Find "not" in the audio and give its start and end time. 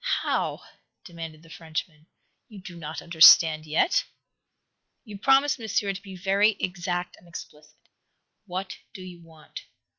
2.75-3.03